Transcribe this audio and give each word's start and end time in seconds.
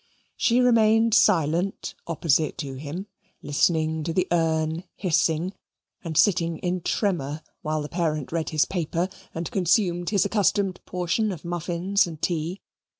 She 0.35 0.61
remained 0.61 1.13
silent 1.13 1.93
opposite 2.07 2.57
to 2.57 2.73
him, 2.73 3.05
listening 3.43 4.03
to 4.05 4.13
the 4.13 4.27
urn 4.31 4.83
hissing, 4.95 5.53
and 6.03 6.17
sitting 6.17 6.57
in 6.57 6.81
tremor 6.81 7.43
while 7.61 7.83
the 7.83 7.87
parent 7.87 8.31
read 8.31 8.49
his 8.49 8.65
paper 8.65 9.09
and 9.35 9.51
consumed 9.51 10.09
his 10.09 10.25
accustomed 10.25 10.83
portion 10.87 11.31
of 11.31 11.45
muffins 11.45 12.07
and 12.07 12.19
tea. 12.19 12.61